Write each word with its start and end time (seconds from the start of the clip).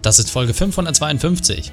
Das 0.00 0.20
ist 0.20 0.30
Folge 0.30 0.54
552. 0.54 1.72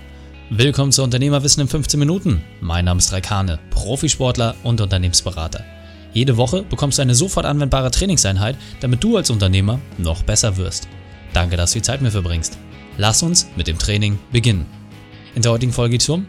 Willkommen 0.50 0.92
zu 0.92 1.04
Unternehmerwissen 1.04 1.62
in 1.62 1.68
15 1.68 2.00
Minuten. 2.00 2.44
Mein 2.60 2.86
Name 2.86 2.98
ist 2.98 3.14
Raikane, 3.14 3.60
Profisportler 3.70 4.56
und 4.64 4.82
Unternehmensberater. 4.82 5.64
Jede 6.12 6.36
Woche 6.36 6.64
bekommst 6.64 6.98
du 6.98 7.04
eine 7.04 7.14
sofort 7.14 7.46
anwendbare 7.46 7.92
Trainingseinheit, 7.92 8.58
damit 8.80 9.04
du 9.04 9.16
als 9.16 9.30
Unternehmer 9.30 9.80
noch 10.00 10.24
besser 10.24 10.58
wirst. 10.58 10.88
Danke, 11.34 11.56
dass 11.56 11.74
du 11.74 11.80
die 11.80 11.84
Zeit 11.84 12.02
mir 12.02 12.10
verbringst. 12.10 12.58
Lass 12.98 13.22
uns 13.22 13.46
mit 13.56 13.68
dem 13.68 13.78
Training 13.78 14.18
beginnen. 14.32 14.66
In 15.36 15.44
der 15.44 15.52
heutigen 15.52 15.74
Folge 15.74 15.92
geht 15.92 16.02
es 16.02 16.10
um, 16.10 16.28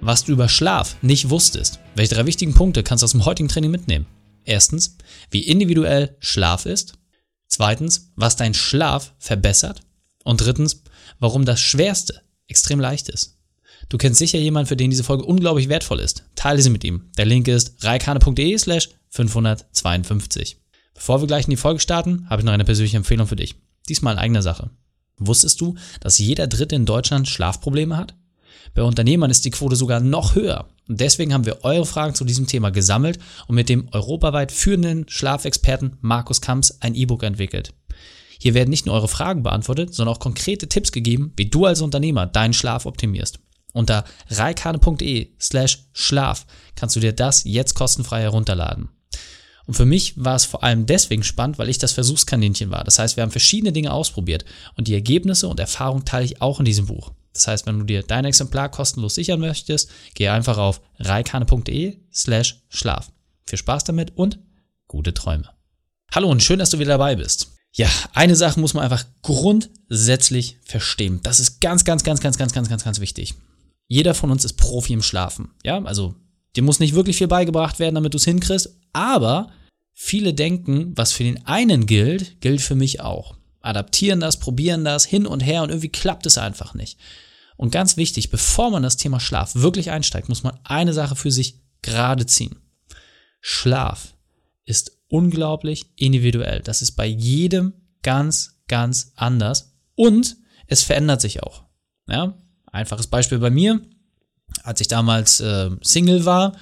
was 0.00 0.24
du 0.24 0.32
über 0.32 0.48
Schlaf 0.48 0.96
nicht 1.02 1.30
wusstest. 1.30 1.78
Welche 1.94 2.16
drei 2.16 2.26
wichtigen 2.26 2.54
Punkte 2.54 2.82
kannst 2.82 3.02
du 3.02 3.04
aus 3.04 3.12
dem 3.12 3.24
heutigen 3.24 3.48
Training 3.48 3.70
mitnehmen? 3.70 4.06
Erstens, 4.44 4.96
wie 5.30 5.42
individuell 5.46 6.16
Schlaf 6.18 6.66
ist. 6.66 6.94
Zweitens, 7.46 8.10
was 8.16 8.34
dein 8.34 8.54
Schlaf 8.54 9.14
verbessert. 9.18 9.82
Und 10.28 10.42
drittens, 10.42 10.82
warum 11.20 11.46
das 11.46 11.58
Schwerste 11.58 12.20
extrem 12.48 12.80
leicht 12.80 13.08
ist. 13.08 13.38
Du 13.88 13.96
kennst 13.96 14.18
sicher 14.18 14.38
jemanden, 14.38 14.68
für 14.68 14.76
den 14.76 14.90
diese 14.90 15.02
Folge 15.02 15.24
unglaublich 15.24 15.70
wertvoll 15.70 16.00
ist. 16.00 16.24
Teile 16.34 16.60
sie 16.60 16.68
mit 16.68 16.84
ihm. 16.84 17.08
Der 17.16 17.24
Link 17.24 17.48
ist 17.48 17.82
reikane.de 17.82 18.58
slash 18.58 18.90
552. 19.08 20.58
Bevor 20.92 21.22
wir 21.22 21.26
gleich 21.26 21.46
in 21.46 21.52
die 21.52 21.56
Folge 21.56 21.80
starten, 21.80 22.28
habe 22.28 22.42
ich 22.42 22.44
noch 22.44 22.52
eine 22.52 22.66
persönliche 22.66 22.98
Empfehlung 22.98 23.26
für 23.26 23.36
dich. 23.36 23.54
Diesmal 23.88 24.16
in 24.16 24.18
eigener 24.18 24.42
Sache. 24.42 24.68
Wusstest 25.16 25.62
du, 25.62 25.76
dass 26.00 26.18
jeder 26.18 26.46
Dritte 26.46 26.76
in 26.76 26.84
Deutschland 26.84 27.26
Schlafprobleme 27.26 27.96
hat? 27.96 28.14
Bei 28.74 28.82
Unternehmern 28.82 29.30
ist 29.30 29.46
die 29.46 29.50
Quote 29.50 29.76
sogar 29.76 30.00
noch 30.00 30.34
höher. 30.34 30.68
Und 30.88 31.00
deswegen 31.00 31.32
haben 31.32 31.46
wir 31.46 31.64
eure 31.64 31.86
Fragen 31.86 32.14
zu 32.14 32.26
diesem 32.26 32.46
Thema 32.46 32.68
gesammelt 32.68 33.18
und 33.46 33.54
mit 33.54 33.70
dem 33.70 33.88
europaweit 33.92 34.52
führenden 34.52 35.08
Schlafexperten 35.08 35.96
Markus 36.02 36.42
Kamps 36.42 36.82
ein 36.82 36.94
E-Book 36.94 37.22
entwickelt. 37.22 37.72
Hier 38.38 38.54
werden 38.54 38.70
nicht 38.70 38.86
nur 38.86 38.94
eure 38.94 39.08
Fragen 39.08 39.42
beantwortet, 39.42 39.94
sondern 39.94 40.14
auch 40.14 40.20
konkrete 40.20 40.68
Tipps 40.68 40.92
gegeben, 40.92 41.32
wie 41.36 41.50
du 41.50 41.66
als 41.66 41.80
Unternehmer 41.80 42.26
deinen 42.26 42.54
Schlaf 42.54 42.86
optimierst. 42.86 43.40
Unter 43.72 44.04
reikane.de 44.30 45.32
slash 45.40 45.84
Schlaf 45.92 46.46
kannst 46.74 46.96
du 46.96 47.00
dir 47.00 47.12
das 47.12 47.44
jetzt 47.44 47.74
kostenfrei 47.74 48.22
herunterladen. 48.22 48.88
Und 49.66 49.74
für 49.74 49.84
mich 49.84 50.14
war 50.16 50.34
es 50.34 50.46
vor 50.46 50.64
allem 50.64 50.86
deswegen 50.86 51.22
spannend, 51.22 51.58
weil 51.58 51.68
ich 51.68 51.76
das 51.76 51.92
Versuchskaninchen 51.92 52.70
war. 52.70 52.84
Das 52.84 52.98
heißt, 52.98 53.16
wir 53.16 53.22
haben 53.22 53.30
verschiedene 53.30 53.72
Dinge 53.72 53.92
ausprobiert 53.92 54.46
und 54.76 54.88
die 54.88 54.94
Ergebnisse 54.94 55.46
und 55.46 55.60
Erfahrungen 55.60 56.06
teile 56.06 56.24
ich 56.24 56.40
auch 56.40 56.58
in 56.58 56.64
diesem 56.64 56.86
Buch. 56.86 57.12
Das 57.34 57.46
heißt, 57.46 57.66
wenn 57.66 57.78
du 57.78 57.84
dir 57.84 58.02
dein 58.02 58.24
Exemplar 58.24 58.70
kostenlos 58.70 59.14
sichern 59.14 59.40
möchtest, 59.40 59.90
gehe 60.14 60.32
einfach 60.32 60.56
auf 60.56 60.80
reikane.de 60.98 61.98
slash 62.12 62.62
Schlaf. 62.70 63.12
Viel 63.46 63.58
Spaß 63.58 63.84
damit 63.84 64.16
und 64.16 64.38
gute 64.86 65.12
Träume. 65.12 65.50
Hallo 66.12 66.30
und 66.30 66.42
schön, 66.42 66.58
dass 66.58 66.70
du 66.70 66.78
wieder 66.78 66.92
dabei 66.92 67.16
bist. 67.16 67.57
Ja, 67.78 67.88
eine 68.12 68.34
Sache 68.34 68.58
muss 68.58 68.74
man 68.74 68.82
einfach 68.82 69.04
grundsätzlich 69.22 70.58
verstehen. 70.64 71.20
Das 71.22 71.38
ist 71.38 71.60
ganz, 71.60 71.84
ganz, 71.84 72.02
ganz, 72.02 72.20
ganz, 72.20 72.36
ganz, 72.36 72.52
ganz, 72.52 72.68
ganz, 72.68 72.82
ganz 72.82 72.98
wichtig. 72.98 73.34
Jeder 73.86 74.14
von 74.14 74.32
uns 74.32 74.44
ist 74.44 74.54
Profi 74.54 74.94
im 74.94 75.02
Schlafen. 75.02 75.52
Ja, 75.62 75.80
also 75.84 76.16
dir 76.56 76.64
muss 76.64 76.80
nicht 76.80 76.96
wirklich 76.96 77.16
viel 77.18 77.28
beigebracht 77.28 77.78
werden, 77.78 77.94
damit 77.94 78.14
du 78.14 78.16
es 78.16 78.24
hinkriegst, 78.24 78.76
aber 78.92 79.52
viele 79.94 80.34
denken, 80.34 80.92
was 80.96 81.12
für 81.12 81.22
den 81.22 81.46
einen 81.46 81.86
gilt, 81.86 82.40
gilt 82.40 82.62
für 82.62 82.74
mich 82.74 83.00
auch. 83.00 83.36
Adaptieren 83.60 84.18
das, 84.18 84.40
probieren 84.40 84.84
das 84.84 85.04
hin 85.04 85.24
und 85.24 85.38
her 85.38 85.62
und 85.62 85.68
irgendwie 85.68 85.88
klappt 85.88 86.26
es 86.26 86.36
einfach 86.36 86.74
nicht. 86.74 86.98
Und 87.56 87.70
ganz 87.70 87.96
wichtig, 87.96 88.30
bevor 88.30 88.70
man 88.70 88.82
das 88.82 88.96
Thema 88.96 89.20
Schlaf 89.20 89.54
wirklich 89.54 89.92
einsteigt, 89.92 90.28
muss 90.28 90.42
man 90.42 90.58
eine 90.64 90.92
Sache 90.92 91.14
für 91.14 91.30
sich 91.30 91.60
gerade 91.82 92.26
ziehen. 92.26 92.56
Schlaf 93.40 94.14
ist 94.64 94.97
unglaublich 95.08 95.86
individuell. 95.96 96.60
Das 96.60 96.82
ist 96.82 96.92
bei 96.92 97.06
jedem 97.06 97.72
ganz, 98.02 98.60
ganz 98.68 99.12
anders 99.16 99.74
und 99.94 100.36
es 100.66 100.82
verändert 100.82 101.20
sich 101.20 101.42
auch. 101.42 101.64
Ja? 102.08 102.34
Einfaches 102.70 103.06
Beispiel 103.06 103.38
bei 103.38 103.50
mir. 103.50 103.80
Als 104.62 104.80
ich 104.80 104.88
damals 104.88 105.40
äh, 105.40 105.70
Single 105.82 106.24
war, 106.24 106.56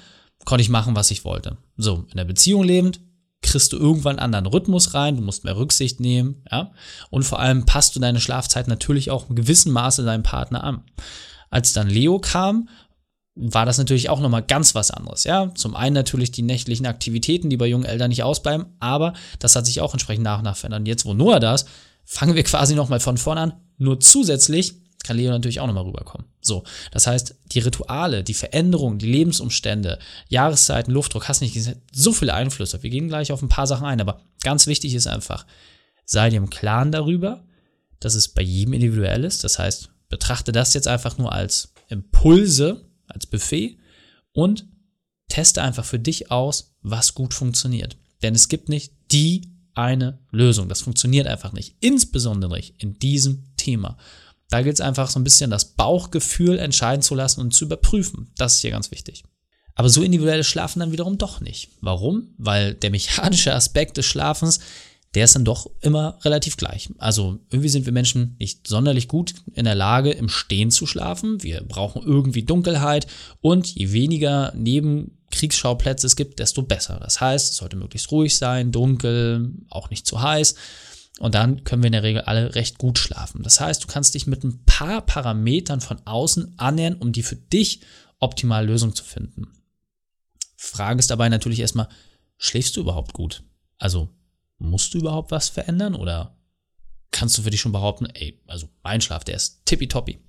konnte 0.45 0.61
ich 0.61 0.69
machen, 0.69 0.95
was 0.95 1.11
ich 1.11 1.25
wollte. 1.25 1.57
So, 1.77 2.05
in 2.09 2.17
der 2.17 2.25
Beziehung 2.25 2.63
lebend, 2.63 3.01
kriegst 3.41 3.73
du 3.73 3.77
irgendwann 3.77 4.17
einen 4.17 4.33
anderen 4.33 4.47
Rhythmus 4.47 4.93
rein, 4.93 5.17
du 5.17 5.21
musst 5.21 5.43
mehr 5.43 5.57
Rücksicht 5.57 5.99
nehmen, 5.99 6.43
ja. 6.51 6.71
Und 7.09 7.23
vor 7.23 7.39
allem 7.39 7.65
passt 7.65 7.95
du 7.95 7.99
deine 7.99 8.19
Schlafzeit 8.19 8.67
natürlich 8.67 9.11
auch 9.11 9.29
in 9.29 9.35
gewissem 9.35 9.71
Maße 9.73 10.03
deinem 10.03 10.23
Partner 10.23 10.63
an. 10.63 10.83
Als 11.49 11.73
dann 11.73 11.89
Leo 11.89 12.19
kam, 12.19 12.67
war 13.39 13.65
das 13.65 13.77
natürlich 13.77 14.09
auch 14.09 14.19
nochmal 14.19 14.43
ganz 14.43 14.75
was 14.75 14.91
anderes. 14.91 15.23
Ja, 15.23 15.53
zum 15.53 15.75
einen 15.75 15.93
natürlich 15.93 16.31
die 16.31 16.41
nächtlichen 16.41 16.85
Aktivitäten, 16.85 17.49
die 17.49 17.57
bei 17.57 17.67
jungen 17.67 17.85
Eltern 17.85 18.09
nicht 18.09 18.23
ausbleiben, 18.23 18.65
aber 18.79 19.13
das 19.39 19.55
hat 19.55 19.65
sich 19.65 19.81
auch 19.81 19.93
entsprechend 19.93 20.23
nach 20.23 20.39
und 20.39 20.45
nach 20.45 20.57
verändert. 20.57 20.87
Jetzt, 20.87 21.05
wo 21.05 21.13
Noah 21.13 21.39
da 21.39 21.55
ist, 21.55 21.67
fangen 22.03 22.35
wir 22.35 22.43
quasi 22.43 22.73
nochmal 22.75 22.99
von 22.99 23.17
vorne 23.17 23.41
an. 23.41 23.53
Nur 23.77 23.99
zusätzlich 23.99 24.75
kann 25.03 25.17
Leo 25.17 25.31
natürlich 25.31 25.59
auch 25.59 25.67
nochmal 25.67 25.83
rüberkommen. 25.83 26.27
So, 26.41 26.63
das 26.91 27.07
heißt, 27.07 27.35
die 27.45 27.59
Rituale, 27.59 28.23
die 28.23 28.33
Veränderungen, 28.33 28.99
die 28.99 29.11
Lebensumstände, 29.11 29.99
Jahreszeiten, 30.27 30.91
Luftdruck, 30.91 31.27
hast 31.27 31.41
nicht 31.41 31.53
gesagt, 31.53 31.77
so 31.93 32.11
viele 32.11 32.33
Einflüsse. 32.33 32.81
Wir 32.83 32.89
gehen 32.89 33.07
gleich 33.07 33.31
auf 33.31 33.41
ein 33.41 33.49
paar 33.49 33.67
Sachen 33.67 33.85
ein, 33.85 34.01
aber 34.01 34.21
ganz 34.41 34.67
wichtig 34.67 34.93
ist 34.95 35.07
einfach, 35.07 35.45
sei 36.05 36.29
dir 36.29 36.37
im 36.37 36.49
Klaren 36.49 36.91
darüber, 36.91 37.43
dass 37.99 38.15
es 38.15 38.29
bei 38.29 38.41
jedem 38.41 38.73
individuell 38.73 39.23
ist. 39.23 39.43
Das 39.43 39.59
heißt, 39.59 39.89
betrachte 40.09 40.51
das 40.51 40.73
jetzt 40.73 40.87
einfach 40.87 41.17
nur 41.17 41.31
als 41.31 41.73
Impulse, 41.89 42.86
als 43.07 43.25
Buffet 43.25 43.77
und 44.31 44.67
teste 45.29 45.61
einfach 45.61 45.85
für 45.85 45.99
dich 45.99 46.31
aus, 46.31 46.75
was 46.81 47.13
gut 47.13 47.33
funktioniert. 47.33 47.97
Denn 48.21 48.35
es 48.35 48.47
gibt 48.47 48.69
nicht 48.69 48.93
die 49.11 49.53
eine 49.73 50.19
Lösung. 50.31 50.69
Das 50.69 50.81
funktioniert 50.81 51.27
einfach 51.27 51.53
nicht. 51.53 51.75
Insbesondere 51.79 52.55
nicht 52.55 52.81
in 52.81 52.97
diesem 52.97 53.55
Thema. 53.57 53.97
Da 54.49 54.61
gilt 54.61 54.75
es 54.75 54.81
einfach 54.81 55.09
so 55.09 55.19
ein 55.19 55.23
bisschen 55.23 55.51
das 55.51 55.73
Bauchgefühl 55.75 56.57
entscheiden 56.57 57.01
zu 57.01 57.15
lassen 57.15 57.41
und 57.41 57.53
zu 57.53 57.65
überprüfen. 57.65 58.31
Das 58.37 58.55
ist 58.55 58.61
hier 58.61 58.71
ganz 58.71 58.91
wichtig. 58.91 59.23
Aber 59.75 59.89
so 59.89 60.01
individuelles 60.01 60.47
Schlafen 60.47 60.79
dann 60.79 60.91
wiederum 60.91 61.17
doch 61.17 61.41
nicht. 61.41 61.69
Warum? 61.81 62.33
Weil 62.37 62.73
der 62.73 62.89
mechanische 62.89 63.53
Aspekt 63.53 63.97
des 63.97 64.05
Schlafens 64.05 64.59
der 65.17 65.25
ist 65.25 65.33
dann 65.33 65.45
doch 65.45 65.65
immer 65.81 66.19
relativ 66.21 66.57
gleich. 66.57 66.91
Also 66.99 67.39
irgendwie 67.49 67.69
sind 67.69 67.87
wir 67.87 67.91
Menschen 67.91 68.35
nicht 68.37 68.67
sonderlich 68.67 69.07
gut 69.07 69.33
in 69.55 69.65
der 69.65 69.73
Lage, 69.73 70.11
im 70.11 70.29
Stehen 70.29 70.69
zu 70.69 70.85
schlafen. 70.85 71.41
Wir 71.41 71.63
brauchen 71.63 72.03
irgendwie 72.03 72.43
Dunkelheit 72.43 73.07
und 73.41 73.65
je 73.65 73.93
weniger 73.93 74.53
Nebenkriegsschauplätze 74.55 76.05
es 76.05 76.17
gibt, 76.17 76.37
desto 76.37 76.61
besser. 76.61 76.99
Das 77.01 77.19
heißt, 77.19 77.49
es 77.49 77.57
sollte 77.57 77.77
möglichst 77.77 78.11
ruhig 78.11 78.37
sein, 78.37 78.71
dunkel, 78.71 79.53
auch 79.71 79.89
nicht 79.89 80.05
zu 80.05 80.21
heiß. 80.21 80.53
Und 81.17 81.33
dann 81.33 81.63
können 81.63 81.81
wir 81.81 81.87
in 81.87 81.93
der 81.93 82.03
Regel 82.03 82.21
alle 82.21 82.53
recht 82.53 82.77
gut 82.77 82.99
schlafen. 82.99 83.41
Das 83.41 83.59
heißt, 83.59 83.83
du 83.83 83.87
kannst 83.87 84.13
dich 84.13 84.27
mit 84.27 84.43
ein 84.43 84.65
paar 84.65 85.01
Parametern 85.01 85.81
von 85.81 85.97
außen 86.05 86.59
annähern, 86.59 86.93
um 86.93 87.11
die 87.11 87.23
für 87.23 87.37
dich 87.37 87.81
optimale 88.19 88.67
Lösung 88.67 88.93
zu 88.93 89.03
finden. 89.03 89.47
Frage 90.57 90.99
ist 90.99 91.09
dabei 91.09 91.27
natürlich 91.29 91.59
erstmal, 91.59 91.89
schläfst 92.37 92.77
du 92.77 92.81
überhaupt 92.81 93.13
gut? 93.13 93.41
Also 93.79 94.09
musst 94.57 94.93
du 94.93 94.99
überhaupt 94.99 95.31
was 95.31 95.49
verändern 95.49 95.95
oder 95.95 96.37
kannst 97.11 97.37
du 97.37 97.41
für 97.41 97.49
dich 97.49 97.61
schon 97.61 97.71
behaupten, 97.71 98.05
ey, 98.05 98.41
also 98.47 98.69
mein 98.83 99.01
Schlaf, 99.01 99.23
der 99.23 99.35
ist 99.35 99.65
tippitoppi. 99.65 100.19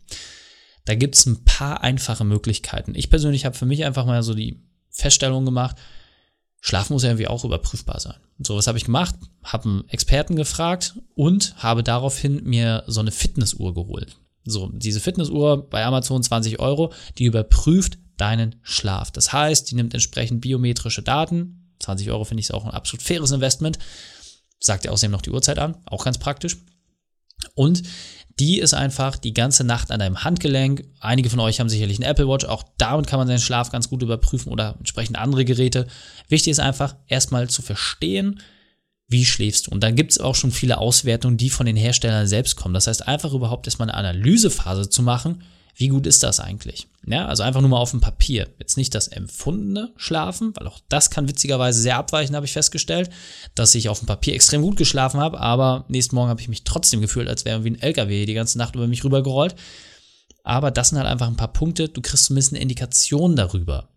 Da 0.84 0.94
gibt 0.94 1.16
es 1.16 1.27
ein 1.27 1.44
paar 1.44 1.83
einfache 1.83 2.25
Möglichkeiten. 2.25 2.94
Ich 2.94 3.11
persönlich 3.11 3.44
habe 3.44 3.56
für 3.56 3.66
mich 3.66 3.84
einfach 3.84 4.06
mal 4.06 4.22
so 4.22 4.34
die 4.34 4.62
Feststellung 4.91 5.44
gemacht, 5.44 5.77
Schlaf 6.61 6.91
muss 6.91 7.03
ja 7.03 7.11
irgendwie 7.11 7.28
auch 7.28 7.44
überprüfbar 7.44 8.00
sein. 8.00 8.16
So, 8.39 8.56
was 8.56 8.66
habe 8.66 8.78
ich 8.78 8.84
gemacht? 8.84 9.15
Habe 9.43 9.69
einen 9.69 9.89
Experten 9.89 10.34
gefragt 10.37 10.95
und 11.15 11.55
habe 11.56 11.83
daraufhin 11.83 12.43
mir 12.45 12.84
so 12.87 13.00
eine 13.00 13.10
Fitnessuhr 13.10 13.75
geholt. 13.75 14.16
So, 14.45 14.71
diese 14.72 15.00
Fitnessuhr 15.00 15.69
bei 15.69 15.84
Amazon 15.84 16.22
20 16.22 16.59
Euro, 16.59 16.93
die 17.19 17.25
überprüft 17.25 17.99
deinen 18.16 18.56
Schlaf. 18.62 19.10
Das 19.10 19.33
heißt, 19.33 19.71
die 19.71 19.75
nimmt 19.75 19.95
entsprechend 19.95 20.41
biometrische 20.41 21.03
Daten. 21.03 21.75
20 21.81 22.10
Euro 22.10 22.25
finde 22.25 22.41
ich 22.41 22.53
auch 22.53 22.65
ein 22.65 22.72
absolut 22.72 23.03
faires 23.03 23.31
Investment 23.31 23.78
sagt 24.61 24.85
ja 24.85 24.91
außerdem 24.91 25.13
noch 25.13 25.23
die 25.23 25.31
Uhrzeit 25.31 25.59
an, 25.59 25.77
auch 25.87 26.05
ganz 26.05 26.19
praktisch. 26.19 26.59
Und 27.55 27.83
die 28.39 28.61
ist 28.61 28.75
einfach 28.75 29.17
die 29.17 29.34
ganze 29.34 29.65
Nacht 29.65 29.91
an 29.91 29.99
deinem 29.99 30.22
Handgelenk. 30.22 30.84
Einige 31.01 31.28
von 31.28 31.41
euch 31.41 31.59
haben 31.59 31.69
sicherlich 31.69 31.99
einen 31.99 32.09
Apple 32.09 32.28
Watch, 32.28 32.45
auch 32.45 32.65
damit 32.78 33.07
kann 33.07 33.19
man 33.19 33.27
seinen 33.27 33.41
Schlaf 33.41 33.72
ganz 33.72 33.89
gut 33.89 34.03
überprüfen 34.03 34.53
oder 34.53 34.77
entsprechend 34.78 35.19
andere 35.19 35.45
Geräte. 35.45 35.87
Wichtig 36.28 36.53
ist 36.53 36.60
einfach 36.60 36.95
erstmal 37.09 37.49
zu 37.51 37.63
verstehen, 37.63 38.41
wie 39.09 39.25
schläfst 39.25 39.66
du. 39.66 39.71
Und 39.72 39.83
dann 39.83 39.97
gibt 39.97 40.13
es 40.13 40.21
auch 40.21 40.34
schon 40.34 40.53
viele 40.53 40.78
Auswertungen, 40.78 41.37
die 41.37 41.51
von 41.51 41.66
den 41.66 41.77
Herstellern 41.77 42.27
selbst 42.27 42.57
kommen. 42.57 42.75
Das 42.75 42.87
heißt, 42.87 43.09
einfach 43.09 43.33
überhaupt 43.33 43.66
erstmal 43.66 43.91
eine 43.91 43.99
Analysephase 44.09 44.89
zu 44.89 45.03
machen, 45.03 45.43
wie 45.78 45.89
gut 45.89 46.09
ist 46.09 46.25
das 46.25 46.41
eigentlich? 46.41 46.89
Ja, 47.07 47.27
also 47.27 47.45
einfach 47.45 47.60
nur 47.60 47.71
mal 47.71 47.78
auf 47.78 47.92
dem 47.92 48.01
Papier. 48.01 48.48
Jetzt 48.59 48.77
nicht 48.77 48.97
das 48.97 49.07
empfundene 49.07 49.92
Schlafen, 49.97 50.53
weil 50.57 50.66
auch 50.66 50.80
das 50.89 51.09
kann 51.09 51.28
witzigerweise 51.28 51.80
sehr 51.80 51.97
abweichen, 51.97 52.34
habe 52.34 52.47
ich 52.47 52.53
festgestellt, 52.53 53.10
dass 53.54 53.77
ich 53.77 53.89
auf 53.89 54.01
dem 54.01 54.07
Papier 54.07 54.34
extrem 54.34 54.60
gut 54.60 54.77
geschlafen 54.77 55.21
habe, 55.21 55.39
aber 55.39 55.84
nächsten 55.86 56.16
Morgen 56.16 56.30
habe 56.30 56.41
ich 56.41 56.48
mich 56.48 56.65
trotzdem 56.65 57.01
gefühlt, 57.01 57.28
als 57.28 57.45
wäre 57.45 57.63
wie 57.63 57.71
ein 57.71 57.80
LKW 57.80 58.27
die 58.27 58.34
ganze 58.34 58.59
Nacht 58.59 58.75
über 58.75 58.89
mich 58.89 59.04
rübergerollt. 59.04 59.54
Aber 60.42 60.72
das 60.72 60.89
sind 60.89 60.98
halt 60.98 61.07
einfach 61.07 61.28
ein 61.28 61.36
paar 61.36 61.53
Punkte, 61.53 61.89
du 61.89 62.01
kriegst 62.01 62.25
zumindest 62.25 62.54
eine 62.54 62.63
Indikation 62.63 63.36
darüber, 63.36 63.89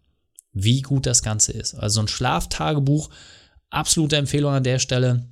wie 0.54 0.84
gut 0.84 1.08
das 1.08 1.24
Ganze 1.24 1.52
ist. 1.52 1.74
Also 1.74 2.00
ein 2.00 2.08
Schlaftagebuch, 2.08 3.10
absolute 3.72 4.18
Empfehlung 4.18 4.54
an 4.54 4.64
der 4.64 4.78
Stelle. 4.78 5.26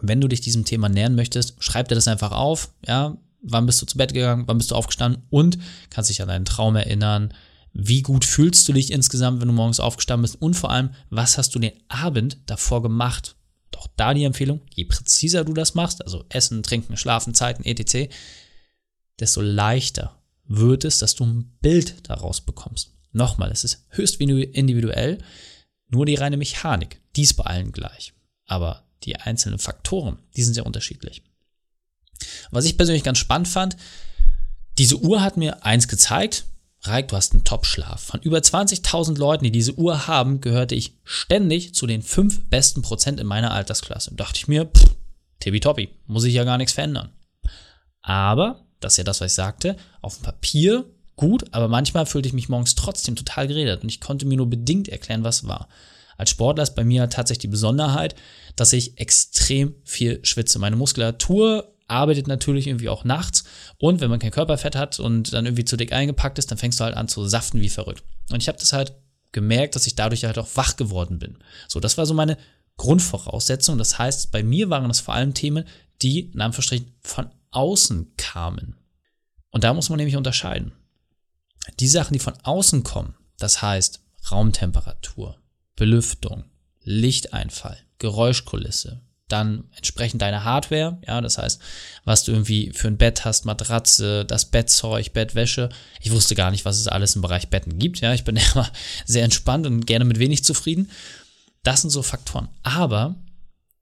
Wenn 0.00 0.22
du 0.22 0.28
dich 0.28 0.40
diesem 0.40 0.64
Thema 0.64 0.88
nähern 0.88 1.14
möchtest, 1.14 1.62
schreib 1.62 1.88
dir 1.88 1.94
das 1.94 2.08
einfach 2.08 2.32
auf, 2.32 2.70
ja, 2.86 3.18
wann 3.44 3.66
bist 3.66 3.80
du 3.82 3.86
zu 3.86 3.96
Bett 3.96 4.14
gegangen, 4.14 4.44
wann 4.46 4.58
bist 4.58 4.70
du 4.70 4.74
aufgestanden 4.74 5.22
und 5.30 5.58
kannst 5.90 6.10
dich 6.10 6.22
an 6.22 6.28
deinen 6.28 6.44
Traum 6.44 6.76
erinnern, 6.76 7.32
wie 7.72 8.02
gut 8.02 8.24
fühlst 8.24 8.68
du 8.68 8.72
dich 8.72 8.92
insgesamt, 8.92 9.40
wenn 9.40 9.48
du 9.48 9.54
morgens 9.54 9.80
aufgestanden 9.80 10.22
bist 10.22 10.40
und 10.40 10.54
vor 10.54 10.70
allem, 10.70 10.90
was 11.10 11.38
hast 11.38 11.54
du 11.54 11.58
den 11.58 11.72
Abend 11.88 12.38
davor 12.46 12.82
gemacht? 12.82 13.36
Doch 13.72 13.88
da 13.96 14.14
die 14.14 14.24
Empfehlung, 14.24 14.60
je 14.72 14.84
präziser 14.84 15.44
du 15.44 15.52
das 15.52 15.74
machst, 15.74 16.02
also 16.02 16.24
Essen, 16.28 16.62
Trinken, 16.62 16.96
Schlafen, 16.96 17.34
Zeiten, 17.34 17.64
etc., 17.64 18.12
desto 19.18 19.40
leichter 19.40 20.22
wird 20.44 20.84
es, 20.84 20.98
dass 20.98 21.14
du 21.14 21.24
ein 21.24 21.56
Bild 21.60 22.08
daraus 22.08 22.40
bekommst. 22.40 22.92
Nochmal, 23.12 23.50
es 23.50 23.64
ist 23.64 23.86
höchst 23.90 24.20
individuell, 24.20 25.18
nur 25.88 26.06
die 26.06 26.16
reine 26.16 26.36
Mechanik, 26.36 27.00
die 27.16 27.22
ist 27.22 27.34
bei 27.34 27.44
allen 27.44 27.72
gleich. 27.72 28.12
Aber 28.46 28.84
die 29.04 29.16
einzelnen 29.16 29.58
Faktoren, 29.58 30.18
die 30.36 30.42
sind 30.42 30.54
sehr 30.54 30.66
unterschiedlich. 30.66 31.22
Was 32.50 32.64
ich 32.64 32.76
persönlich 32.76 33.04
ganz 33.04 33.18
spannend 33.18 33.48
fand, 33.48 33.76
diese 34.78 34.98
Uhr 34.98 35.22
hat 35.22 35.36
mir 35.36 35.64
eins 35.64 35.88
gezeigt, 35.88 36.44
Reik, 36.86 37.08
du 37.08 37.16
hast 37.16 37.32
einen 37.32 37.44
Top-Schlaf. 37.44 38.02
Von 38.02 38.20
über 38.20 38.38
20.000 38.38 39.16
Leuten, 39.16 39.44
die 39.44 39.50
diese 39.50 39.74
Uhr 39.78 40.06
haben, 40.06 40.42
gehörte 40.42 40.74
ich 40.74 40.98
ständig 41.02 41.74
zu 41.74 41.86
den 41.86 42.02
fünf 42.02 42.44
besten 42.50 42.82
Prozent 42.82 43.20
in 43.20 43.26
meiner 43.26 43.52
Altersklasse. 43.52 44.10
Und 44.10 44.20
dachte 44.20 44.36
ich 44.36 44.48
mir, 44.48 44.68
tippitoppi, 45.40 45.88
muss 46.06 46.24
ich 46.24 46.34
ja 46.34 46.44
gar 46.44 46.58
nichts 46.58 46.74
verändern. 46.74 47.10
Aber, 48.02 48.66
das 48.80 48.94
ist 48.94 48.96
ja 48.98 49.04
das, 49.04 49.22
was 49.22 49.32
ich 49.32 49.34
sagte, 49.34 49.76
auf 50.02 50.16
dem 50.16 50.24
Papier 50.24 50.84
gut, 51.16 51.44
aber 51.52 51.68
manchmal 51.68 52.04
fühlte 52.04 52.28
ich 52.28 52.34
mich 52.34 52.50
morgens 52.50 52.74
trotzdem 52.74 53.16
total 53.16 53.48
geredet 53.48 53.82
und 53.82 53.88
ich 53.88 54.00
konnte 54.00 54.26
mir 54.26 54.36
nur 54.36 54.50
bedingt 54.50 54.88
erklären, 54.88 55.24
was 55.24 55.46
war. 55.46 55.68
Als 56.18 56.30
Sportler 56.30 56.64
ist 56.64 56.74
bei 56.74 56.84
mir 56.84 57.08
tatsächlich 57.08 57.42
die 57.42 57.48
Besonderheit, 57.48 58.14
dass 58.56 58.72
ich 58.72 58.98
extrem 58.98 59.74
viel 59.84 60.20
schwitze. 60.24 60.58
Meine 60.58 60.76
Muskulatur 60.76 61.73
arbeitet 61.86 62.26
natürlich 62.26 62.66
irgendwie 62.66 62.88
auch 62.88 63.04
nachts. 63.04 63.44
Und 63.78 64.00
wenn 64.00 64.10
man 64.10 64.18
kein 64.18 64.30
Körperfett 64.30 64.76
hat 64.76 65.00
und 65.00 65.32
dann 65.32 65.46
irgendwie 65.46 65.64
zu 65.64 65.76
dick 65.76 65.92
eingepackt 65.92 66.38
ist, 66.38 66.50
dann 66.50 66.58
fängst 66.58 66.80
du 66.80 66.84
halt 66.84 66.96
an 66.96 67.08
zu 67.08 67.26
saften 67.26 67.60
wie 67.60 67.68
verrückt. 67.68 68.04
Und 68.30 68.42
ich 68.42 68.48
habe 68.48 68.58
das 68.58 68.72
halt 68.72 68.94
gemerkt, 69.32 69.74
dass 69.74 69.86
ich 69.86 69.94
dadurch 69.94 70.24
halt 70.24 70.38
auch 70.38 70.48
wach 70.54 70.76
geworden 70.76 71.18
bin. 71.18 71.38
So, 71.68 71.80
das 71.80 71.98
war 71.98 72.06
so 72.06 72.14
meine 72.14 72.38
Grundvoraussetzung. 72.76 73.78
Das 73.78 73.98
heißt, 73.98 74.32
bei 74.32 74.42
mir 74.42 74.70
waren 74.70 74.88
das 74.88 75.00
vor 75.00 75.14
allem 75.14 75.34
Themen, 75.34 75.64
die 76.02 76.30
in 76.30 76.40
Anführungsstrichen 76.40 76.94
von 77.00 77.30
außen 77.50 78.14
kamen. 78.16 78.76
Und 79.50 79.64
da 79.64 79.72
muss 79.74 79.88
man 79.88 79.98
nämlich 79.98 80.16
unterscheiden. 80.16 80.72
Die 81.80 81.88
Sachen, 81.88 82.14
die 82.14 82.18
von 82.18 82.34
außen 82.42 82.82
kommen, 82.82 83.14
das 83.38 83.62
heißt 83.62 84.00
Raumtemperatur, 84.30 85.38
Belüftung, 85.76 86.44
Lichteinfall, 86.82 87.78
Geräuschkulisse, 87.98 89.00
dann 89.34 89.64
entsprechend 89.76 90.22
deine 90.22 90.44
Hardware, 90.44 90.98
ja, 91.06 91.20
das 91.20 91.38
heißt, 91.38 91.60
was 92.04 92.24
du 92.24 92.32
irgendwie 92.32 92.70
für 92.72 92.88
ein 92.88 92.96
Bett 92.96 93.24
hast, 93.24 93.44
Matratze, 93.44 94.24
das 94.24 94.46
Bettzeug, 94.46 95.12
Bettwäsche. 95.12 95.68
Ich 96.00 96.12
wusste 96.12 96.34
gar 96.34 96.50
nicht, 96.50 96.64
was 96.64 96.78
es 96.78 96.86
alles 96.86 97.16
im 97.16 97.22
Bereich 97.22 97.48
Betten 97.48 97.78
gibt, 97.78 98.00
ja, 98.00 98.14
ich 98.14 98.24
bin 98.24 98.36
immer 98.54 98.70
sehr 99.04 99.24
entspannt 99.24 99.66
und 99.66 99.86
gerne 99.86 100.04
mit 100.04 100.18
wenig 100.18 100.44
zufrieden. 100.44 100.90
Das 101.64 101.80
sind 101.80 101.90
so 101.90 102.02
Faktoren, 102.02 102.48
aber 102.62 103.16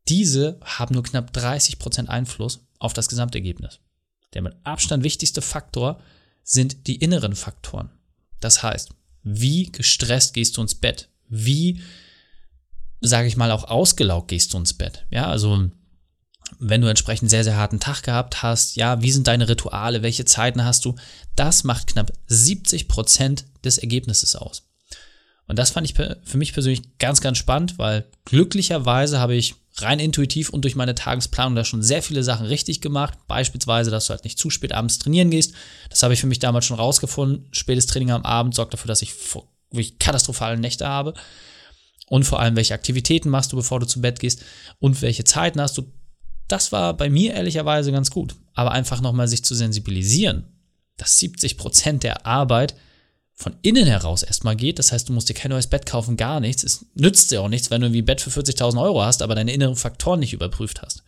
diese 0.09 0.59
haben 0.65 0.95
nur 0.95 1.03
knapp 1.03 1.31
30% 1.37 2.07
Einfluss 2.09 2.67
auf 2.79 2.93
das 2.93 3.09
Gesamtergebnis. 3.09 3.79
Der 4.35 4.43
mit 4.43 4.55
Abstand 4.65 5.05
wichtigste 5.05 5.43
Faktor 5.43 6.01
sind 6.43 6.87
die 6.87 6.97
inneren 6.97 7.37
Faktoren. 7.37 7.91
Das 8.41 8.63
heißt, 8.63 8.91
wie 9.23 9.71
gestresst 9.71 10.35
gehst 10.35 10.57
du 10.57 10.63
ins 10.63 10.75
Bett? 10.75 11.09
Wie 11.29 11.81
sage 13.03 13.29
ich 13.29 13.37
mal, 13.37 13.51
auch 13.51 13.65
ausgelaugt 13.65 14.29
gehst 14.29 14.55
du 14.55 14.59
ins 14.59 14.73
Bett. 14.73 15.05
Ja, 15.11 15.27
also 15.27 15.69
wenn 16.59 16.81
du 16.81 16.89
entsprechend 16.89 17.31
sehr, 17.31 17.45
sehr 17.45 17.57
harten 17.57 17.81
Tag 17.81 18.03
gehabt 18.03 18.43
hast, 18.43 18.77
ja, 18.77 19.03
wie 19.03 19.13
sind 19.13 19.27
deine 19.27 19.49
Rituale, 19.49 20.03
welche 20.03 20.25
Zeiten 20.25 20.65
hast 20.65 20.85
du, 20.85 20.95
das 21.35 21.65
macht 21.65 21.89
knapp 21.89 22.13
70 22.27 22.89
Prozent 22.89 23.45
des 23.65 23.79
Ergebnisses 23.79 24.37
aus. 24.37 24.69
Und 25.49 25.59
das 25.59 25.71
fand 25.71 25.91
ich 25.91 25.95
für 25.95 26.39
mich 26.39 26.53
persönlich 26.53 26.99
ganz, 26.99 27.21
ganz 27.21 27.37
spannend, 27.39 27.79
weil 27.79 28.07
glücklicherweise 28.25 29.19
habe 29.19 29.35
ich 29.35 29.57
rein 29.79 29.99
intuitiv 29.99 30.51
und 30.51 30.63
durch 30.63 30.77
meine 30.77 30.95
Tagesplanung 30.95 31.57
da 31.57 31.65
schon 31.65 31.83
sehr 31.83 32.03
viele 32.03 32.23
Sachen 32.23 32.47
richtig 32.47 32.81
gemacht. 32.81 33.19
Beispielsweise, 33.27 33.91
dass 33.91 34.07
du 34.07 34.11
halt 34.11 34.25
nicht 34.25 34.39
zu 34.39 34.51
spät 34.51 34.73
abends 34.73 34.99
trainieren 34.99 35.31
gehst. 35.31 35.55
Das 35.91 36.03
habe 36.03 36.15
ich 36.15 36.21
für 36.21 36.27
mich 36.27 36.39
damals 36.39 36.67
schon 36.67 36.77
rausgefunden. 36.77 37.49
Spätes 37.51 37.87
Training 37.87 38.13
am 38.13 38.25
Abend 38.25 38.55
sorgt 38.55 38.75
dafür, 38.75 38.89
dass 38.89 39.03
ich 39.03 39.15
wirklich 39.71 39.99
katastrophale 39.99 40.59
Nächte 40.59 40.87
habe 40.87 41.15
und 42.13 42.25
vor 42.25 42.41
allem, 42.41 42.57
welche 42.57 42.75
Aktivitäten 42.75 43.31
machst 43.31 43.53
du, 43.53 43.57
bevor 43.57 43.81
du 43.81 43.87
zu 43.87 44.03
Bett 44.03 44.21
gehst 44.21 44.45
und 44.81 45.01
welche 45.01 45.25
Zeiten 45.25 45.63
hast 45.63 45.79
du. 45.79 45.91
Das 46.47 46.71
war 46.71 46.95
bei 46.95 47.09
mir 47.09 47.33
ehrlicherweise 47.33 47.91
ganz 47.91 48.11
gut. 48.11 48.35
Aber 48.53 48.73
einfach 48.73 49.01
nochmal 49.01 49.29
sich 49.29 49.43
zu 49.43 49.55
sensibilisieren, 49.55 50.45
dass 50.99 51.17
70 51.17 51.57
Prozent 51.57 52.03
der 52.03 52.27
Arbeit 52.27 52.75
von 53.33 53.57
innen 53.63 53.87
heraus 53.87 54.23
erstmal 54.23 54.57
geht. 54.57 54.79
Das 54.79 54.93
heißt, 54.93 55.09
du 55.09 55.15
musst 55.15 55.31
dir 55.31 55.35
kein 55.35 55.53
neues 55.53 55.69
Bett 55.69 55.87
kaufen, 55.87 56.19
gar 56.19 56.41
nichts. 56.41 56.65
Es 56.65 56.85
nützt 56.95 57.31
dir 57.31 57.41
auch 57.41 57.49
nichts, 57.49 57.71
wenn 57.71 57.81
du 57.81 57.87
ein 57.87 58.05
Bett 58.05 58.21
für 58.21 58.29
40.000 58.29 58.79
Euro 58.83 59.03
hast, 59.03 59.23
aber 59.23 59.35
deine 59.35 59.55
inneren 59.55 59.77
Faktoren 59.77 60.21
nicht 60.21 60.35
überprüft 60.35 60.83
hast. 60.83 61.05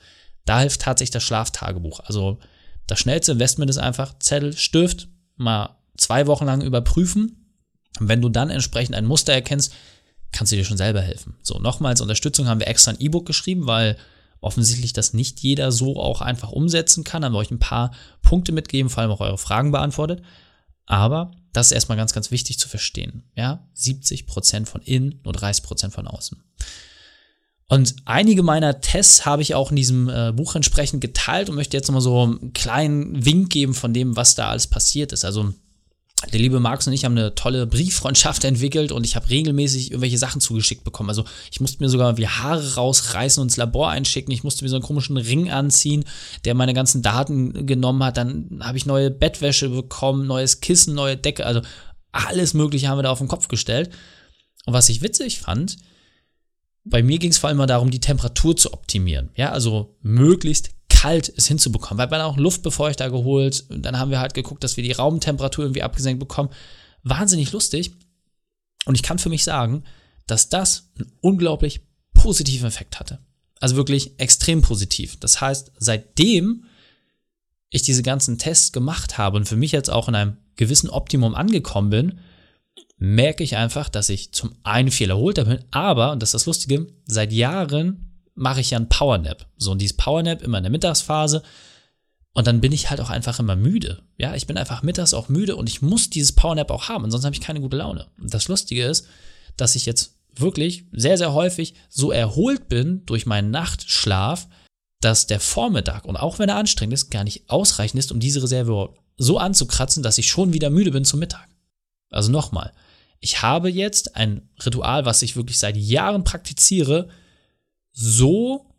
Da 0.47 0.61
hilft 0.61 0.81
tatsächlich 0.81 1.11
das 1.13 1.25
Schlaftagebuch. 1.25 2.01
Also 2.01 2.39
das 2.87 2.99
schnellste 2.99 3.33
Investment 3.33 3.69
ist 3.69 3.77
einfach 3.77 4.19
Zettel, 4.21 4.57
Stift, 4.57 5.09
mal 5.37 5.77
zwei 5.99 6.27
Wochen 6.27 6.47
lang 6.47 6.63
überprüfen. 6.63 7.53
Und 8.01 8.09
wenn 8.09 8.23
du 8.23 8.31
dann 8.31 8.49
entsprechend 8.49 8.95
ein 8.95 9.05
Muster 9.05 9.35
erkennst, 9.35 9.75
kannst 10.35 10.53
du 10.53 10.57
dir 10.57 10.65
schon 10.65 10.77
selber 10.77 11.01
helfen. 11.01 11.37
So, 11.43 11.59
nochmals 11.59 12.01
Unterstützung 12.01 12.47
haben 12.47 12.61
wir 12.61 12.69
extra 12.69 12.91
ein 12.91 13.01
E-Book 13.01 13.25
geschrieben, 13.25 13.67
weil 13.67 13.97
offensichtlich 14.41 14.93
das 14.93 15.15
nicht 15.15 15.41
jeder 15.41 15.73
so 15.73 15.99
auch 15.99 16.21
einfach 16.21 16.53
umsetzen 16.53 17.05
kann. 17.05 17.25
Haben 17.25 17.33
wir 17.33 17.39
euch 17.39 17.51
ein 17.51 17.59
paar 17.59 17.93
Punkte 18.21 18.53
mitgeben, 18.53 18.91
vor 18.91 19.03
allem 19.03 19.13
auch 19.13 19.21
eure 19.21 19.39
Fragen 19.39 19.73
beantwortet. 19.73 20.23
Aber 20.87 21.31
das 21.53 21.69
ist 21.69 21.73
erstmal 21.73 21.97
ganz, 21.97 22.13
ganz 22.13 22.31
wichtig 22.31 22.59
zu 22.59 22.69
verstehen. 22.69 23.23
Ja, 23.37 23.67
70 23.73 24.27
Prozent 24.27 24.69
von 24.69 24.83
innen, 24.83 25.21
nur 25.25 25.33
30 25.33 25.65
Prozent 25.65 25.95
von 25.95 26.07
außen. 26.07 26.43
Und 27.69 27.97
einige 28.05 28.43
meiner 28.43 28.81
Tests 28.81 29.25
habe 29.25 29.41
ich 29.41 29.55
auch 29.55 29.71
in 29.71 29.77
diesem 29.77 30.11
äh, 30.11 30.33
Buch 30.33 30.55
entsprechend 30.55 31.01
geteilt 31.01 31.49
und 31.49 31.57
möchte 31.57 31.77
jetzt 31.77 31.89
nochmal 31.89 32.03
so 32.03 32.23
einen 32.23 32.53
kleinen 32.53 33.25
Wink 33.25 33.51
geben 33.51 33.73
von 33.73 33.95
dem, 33.95 34.17
was 34.17 34.35
da 34.35 34.51
alles 34.51 34.67
passiert 34.67 35.13
ist. 35.13 35.25
Also 35.25 35.55
der 36.33 36.41
liebe 36.41 36.61
Markus 36.61 36.87
und 36.87 36.93
ich 36.93 37.05
haben 37.05 37.17
eine 37.17 37.35
tolle 37.35 37.67
Brieffreundschaft 37.67 38.45
entwickelt 38.45 38.93
und 38.93 39.05
ich 39.05 39.17
habe 39.17 39.29
regelmäßig 39.31 39.91
irgendwelche 39.91 40.19
Sachen 40.19 40.41
zugeschickt 40.41 40.85
bekommen. 40.85 41.09
Also 41.09 41.25
ich 41.51 41.61
musste 41.61 41.83
mir 41.83 41.89
sogar 41.89 42.17
wie 42.17 42.27
Haare 42.27 42.75
rausreißen 42.75 43.41
und 43.41 43.49
ins 43.49 43.57
Labor 43.57 43.91
einschicken. 43.91 44.33
Ich 44.33 44.45
musste 44.45 44.65
mir 44.65 44.69
so 44.69 44.77
einen 44.77 44.85
komischen 44.85 45.17
Ring 45.17 45.51
anziehen, 45.51 46.05
der 46.45 46.55
meine 46.55 46.75
ganzen 46.75 47.03
Daten 47.03 47.67
genommen 47.67 48.03
hat. 48.03 48.17
Dann 48.17 48.61
habe 48.63 48.79
ich 48.79 48.87
neue 48.87 49.11
Bettwäsche 49.11 49.69
bekommen, 49.69 50.27
neues 50.27 50.61
Kissen, 50.61 50.95
neue 50.95 51.17
Decke. 51.17 51.47
Also 51.47 51.63
alles 52.13 52.55
Mögliche 52.55 52.89
haben 52.89 52.99
wir 52.99 53.03
da 53.03 53.11
auf 53.11 53.19
den 53.19 53.29
Kopf 53.29 53.49
gestellt. 53.49 53.91
Und 54.67 54.73
was 54.73 54.89
ich 54.89 55.03
witzig 55.03 55.41
fand, 55.41 55.77
bei 56.85 57.03
mir 57.03 57.19
ging 57.19 57.31
es 57.31 57.39
vor 57.39 57.49
allem 57.49 57.67
darum, 57.67 57.91
die 57.91 58.01
Temperatur 58.01 58.57
zu 58.57 58.73
optimieren. 58.73 59.31
Ja, 59.37 59.53
also 59.53 59.97
möglichst 60.03 60.74
kalt 61.05 61.31
es 61.37 61.47
hinzubekommen. 61.47 61.99
Weil 61.99 62.23
haben 62.23 62.33
auch 62.33 62.39
Luftbefeuchter 62.39 63.11
geholt. 63.11 63.65
Und 63.69 63.83
dann 63.83 63.99
haben 63.99 64.11
wir 64.11 64.21
halt 64.21 64.33
geguckt, 64.33 64.65
dass 64.65 64.79
wir 64.79 64.85
die 64.85 64.93
Raumtemperatur 64.93 65.65
irgendwie 65.65 65.83
abgesenkt 65.83 66.19
bekommen. 66.19 66.49
Wahnsinnig 67.03 67.53
lustig. 67.53 67.93
Und 68.87 68.95
ich 68.95 69.03
kann 69.03 69.19
für 69.19 69.29
mich 69.29 69.45
sagen, 69.45 69.85
dass 70.27 70.49
das 70.49 70.91
einen 70.97 71.13
unglaublich 71.21 71.83
positiven 72.15 72.67
Effekt 72.67 73.01
hatte. 73.01 73.19
Also 73.61 73.77
wirklich 73.77 74.19
extrem 74.19 74.63
positiv. 74.63 75.19
Das 75.21 75.43
heißt, 75.43 75.73
seitdem 75.79 76.65
ich 77.69 77.83
diese 77.83 78.03
ganzen 78.03 78.39
Tests 78.39 78.73
gemacht 78.73 79.19
habe 79.19 79.37
und 79.37 79.47
für 79.47 79.57
mich 79.57 79.73
jetzt 79.73 79.91
auch 79.91 80.09
in 80.09 80.15
einem 80.15 80.39
gewissen 80.57 80.89
Optimum 80.89 81.35
angekommen 81.35 81.91
bin, 81.91 82.21
merke 82.97 83.45
ich 83.45 83.57
einfach, 83.57 83.91
dass 83.91 84.09
ich 84.09 84.33
zum 84.33 84.55
einen 84.63 84.91
viel 84.91 85.11
erholter 85.11 85.45
bin, 85.45 85.59
aber, 85.71 86.13
und 86.13 86.23
das 86.23 86.29
ist 86.29 86.35
das 86.35 86.47
Lustige, 86.47 86.87
seit 87.07 87.33
Jahren 87.33 88.14
mache 88.35 88.61
ich 88.61 88.71
ja 88.71 88.79
ein 88.79 88.89
Powernap. 88.89 89.47
So, 89.57 89.73
und 89.73 89.81
dieses 89.81 89.97
Powernap 89.97 90.43
immer 90.43 90.59
in 90.59 90.65
der 90.65 90.71
Mittagsphase. 90.71 91.43
Und 92.33 92.47
dann 92.47 92.61
bin 92.61 92.73
ich 92.73 92.91
halt 92.91 93.01
auch 93.01 93.11
einfach 93.11 93.39
immer 93.39 93.55
müde. 93.55 94.03
Ja, 94.19 94.35
ich 94.35 94.47
bin 94.47 94.59
einfach 94.59 94.83
mittags 94.83 95.15
auch 95.15 95.29
müde 95.29 95.55
und 95.55 95.69
ich 95.69 95.83
muss 95.83 96.11
dieses 96.11 96.33
Powernap 96.33 96.71
auch 96.71 96.89
haben, 96.89 97.09
sonst 97.11 97.25
habe 97.25 97.35
ich 97.35 97.41
keine 97.41 97.61
gute 97.61 97.77
Laune. 97.77 98.09
Und 98.21 98.35
das 98.35 98.49
Lustige 98.49 98.85
ist, 98.85 99.07
dass 99.57 99.77
ich 99.77 99.87
jetzt 99.87 100.17
wirklich 100.35 100.87
sehr, 100.91 101.17
sehr 101.17 101.33
häufig 101.33 101.75
so 101.89 102.11
erholt 102.11 102.69
bin 102.69 103.07
durch 103.07 103.25
meinen 103.25 103.53
Nachtschlaf, 103.53 104.49
dass 105.01 105.29
der 105.29 105.39
Vormittag, 105.39 106.05
und 106.07 106.17
auch 106.17 106.41
wenn 106.41 106.49
er 106.49 106.57
anstrengend 106.57 106.95
ist, 106.95 107.11
gar 107.11 107.23
nicht 107.23 107.49
ausreichend 107.49 108.01
ist, 108.01 108.11
um 108.11 108.19
diese 108.19 108.43
Reserve 108.43 108.95
so 109.17 109.39
anzukratzen, 109.39 110.03
dass 110.03 110.19
ich 110.19 110.29
schon 110.29 110.53
wieder 110.53 110.71
müde 110.71 110.91
bin 110.91 111.05
zum 111.05 111.21
Mittag. 111.21 111.49
Also 112.11 112.33
nochmal, 112.33 112.73
ich 113.21 113.43
habe 113.43 113.71
jetzt 113.71 114.17
ein 114.17 114.49
Ritual, 114.65 115.05
was 115.05 115.23
ich 115.23 115.37
wirklich 115.37 115.59
seit 115.59 115.77
Jahren 115.77 116.25
praktiziere, 116.25 117.09
so 117.95 118.75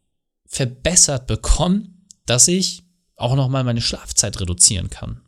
verbessert 0.45 1.25
bekommen, 1.25 2.07
dass 2.25 2.47
ich 2.47 2.83
auch 3.15 3.35
nochmal 3.35 3.63
meine 3.63 3.81
Schlafzeit 3.81 4.39
reduzieren 4.39 4.89
kann. 4.89 5.21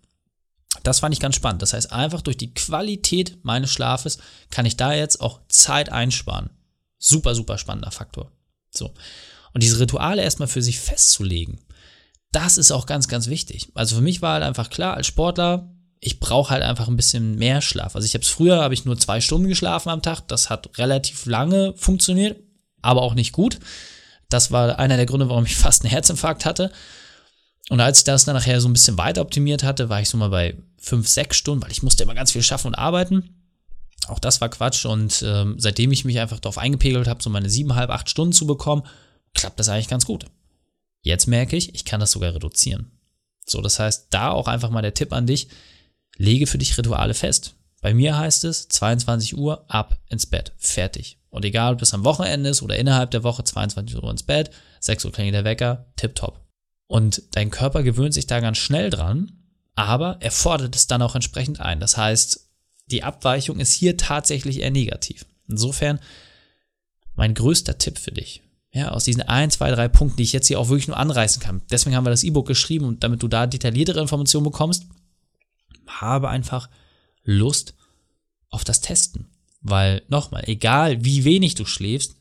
Das 0.83 0.99
fand 0.99 1.13
ich 1.13 1.19
ganz 1.19 1.35
spannend. 1.35 1.61
Das 1.61 1.73
heißt, 1.73 1.91
einfach 1.91 2.21
durch 2.21 2.37
die 2.37 2.53
Qualität 2.53 3.43
meines 3.43 3.71
Schlafes 3.71 4.19
kann 4.51 4.65
ich 4.65 4.77
da 4.77 4.93
jetzt 4.93 5.21
auch 5.21 5.39
Zeit 5.49 5.89
einsparen. 5.91 6.49
Super, 6.99 7.33
super 7.33 7.57
spannender 7.57 7.91
Faktor. 7.91 8.31
So. 8.69 8.93
Und 9.53 9.63
diese 9.63 9.79
Rituale 9.79 10.21
erstmal 10.21 10.47
für 10.47 10.61
sich 10.61 10.79
festzulegen, 10.79 11.59
das 12.31 12.57
ist 12.57 12.71
auch 12.71 12.85
ganz, 12.85 13.07
ganz 13.07 13.27
wichtig. 13.27 13.69
Also 13.73 13.95
für 13.95 14.01
mich 14.01 14.21
war 14.21 14.33
halt 14.33 14.43
einfach 14.43 14.69
klar, 14.69 14.95
als 14.95 15.07
Sportler, 15.07 15.73
ich 15.99 16.19
brauche 16.19 16.51
halt 16.51 16.63
einfach 16.63 16.87
ein 16.87 16.97
bisschen 16.97 17.35
mehr 17.35 17.61
Schlaf. 17.61 17.95
Also 17.95 18.05
ich 18.05 18.13
habe 18.13 18.23
es 18.23 18.29
früher, 18.29 18.61
habe 18.61 18.73
ich 18.73 18.85
nur 18.85 18.97
zwei 18.97 19.21
Stunden 19.21 19.47
geschlafen 19.47 19.89
am 19.89 20.01
Tag. 20.01 20.27
Das 20.27 20.49
hat 20.49 20.77
relativ 20.77 21.25
lange 21.25 21.73
funktioniert, 21.75 22.37
aber 22.87 23.01
auch 23.01 23.13
nicht 23.13 23.33
gut. 23.33 23.59
Das 24.29 24.51
war 24.51 24.79
einer 24.79 24.97
der 24.97 25.05
Gründe, 25.05 25.29
warum 25.29 25.45
ich 25.45 25.55
fast 25.57 25.83
einen 25.83 25.91
Herzinfarkt 25.91 26.45
hatte. 26.45 26.71
Und 27.69 27.81
als 27.81 27.99
ich 27.99 28.03
das 28.05 28.25
dann 28.25 28.35
nachher 28.35 28.61
so 28.61 28.69
ein 28.69 28.73
bisschen 28.73 28.97
weiter 28.97 29.21
optimiert 29.21 29.63
hatte, 29.63 29.89
war 29.89 30.01
ich 30.01 30.09
so 30.09 30.17
mal 30.17 30.29
bei 30.29 30.55
fünf, 30.79 31.07
sechs 31.07 31.35
Stunden, 31.35 31.61
weil 31.61 31.71
ich 31.71 31.83
musste 31.83 32.03
immer 32.03 32.15
ganz 32.15 32.31
viel 32.31 32.41
schaffen 32.43 32.67
und 32.67 32.75
arbeiten. 32.75 33.35
Auch 34.07 34.19
das 34.19 34.39
war 34.39 34.47
Quatsch. 34.47 34.85
Und 34.85 35.21
ähm, 35.27 35.55
seitdem 35.57 35.91
ich 35.91 36.05
mich 36.05 36.19
einfach 36.19 36.39
darauf 36.39 36.57
eingepegelt 36.57 37.07
habe, 37.07 37.21
so 37.21 37.29
meine 37.29 37.49
siebeneinhalb, 37.49 37.89
acht 37.89 38.09
Stunden 38.09 38.31
zu 38.31 38.47
bekommen, 38.47 38.83
klappt 39.33 39.59
das 39.59 39.67
eigentlich 39.67 39.89
ganz 39.89 40.05
gut. 40.05 40.25
Jetzt 41.01 41.27
merke 41.27 41.57
ich, 41.57 41.75
ich 41.75 41.83
kann 41.83 41.99
das 41.99 42.11
sogar 42.11 42.33
reduzieren. 42.33 42.91
So, 43.45 43.61
das 43.61 43.79
heißt, 43.79 44.07
da 44.11 44.31
auch 44.31 44.47
einfach 44.47 44.69
mal 44.69 44.81
der 44.81 44.93
Tipp 44.93 45.11
an 45.11 45.27
dich, 45.27 45.49
lege 46.15 46.47
für 46.47 46.57
dich 46.57 46.77
Rituale 46.77 47.13
fest. 47.13 47.56
Bei 47.81 47.93
mir 47.93 48.17
heißt 48.17 48.43
es 48.45 48.67
22 48.69 49.37
Uhr 49.37 49.65
ab 49.67 49.99
ins 50.09 50.25
Bett, 50.25 50.53
fertig. 50.57 51.19
Und 51.29 51.45
egal, 51.45 51.73
ob 51.73 51.79
das 51.79 51.93
am 51.93 52.03
Wochenende 52.03 52.49
ist 52.49 52.61
oder 52.61 52.77
innerhalb 52.77 53.11
der 53.11 53.23
Woche, 53.23 53.43
22 53.43 53.95
Uhr 53.95 54.09
ins 54.09 54.23
Bett, 54.23 54.51
6 54.79 55.05
Uhr 55.05 55.11
klingelt 55.11 55.35
der 55.35 55.43
Wecker, 55.43 55.85
tipptopp. 55.95 56.41
Und 56.87 57.21
dein 57.31 57.51
Körper 57.51 57.83
gewöhnt 57.83 58.13
sich 58.13 58.27
da 58.27 58.39
ganz 58.39 58.57
schnell 58.57 58.89
dran, 58.89 59.31
aber 59.75 60.17
er 60.21 60.31
fordert 60.31 60.75
es 60.75 60.87
dann 60.87 61.01
auch 61.01 61.15
entsprechend 61.15 61.59
ein. 61.59 61.79
Das 61.79 61.97
heißt, 61.97 62.49
die 62.87 63.03
Abweichung 63.03 63.59
ist 63.59 63.73
hier 63.73 63.97
tatsächlich 63.97 64.61
eher 64.61 64.71
negativ. 64.71 65.25
Insofern 65.47 65.99
mein 67.15 67.33
größter 67.33 67.77
Tipp 67.77 67.99
für 67.99 68.11
dich, 68.11 68.41
ja, 68.71 68.91
aus 68.91 69.03
diesen 69.03 69.23
ein, 69.23 69.51
zwei, 69.51 69.71
drei 69.71 69.87
Punkten, 69.87 70.17
die 70.17 70.23
ich 70.23 70.33
jetzt 70.33 70.47
hier 70.47 70.59
auch 70.59 70.69
wirklich 70.69 70.87
nur 70.87 70.97
anreißen 70.97 71.41
kann. 71.41 71.61
Deswegen 71.69 71.95
haben 71.95 72.05
wir 72.05 72.11
das 72.11 72.23
E-Book 72.23 72.47
geschrieben 72.47 72.85
und 72.85 73.03
damit 73.03 73.21
du 73.21 73.27
da 73.27 73.47
detailliertere 73.47 74.01
Informationen 74.01 74.45
bekommst, 74.45 74.85
habe 75.87 76.29
einfach 76.29 76.69
Lust 77.27 77.75
auf 78.49 78.63
das 78.63 78.81
Testen. 78.81 79.27
Weil 79.61 80.01
nochmal, 80.07 80.43
egal 80.47 81.03
wie 81.03 81.25
wenig 81.25 81.55
du 81.55 81.65
schläfst, 81.65 82.15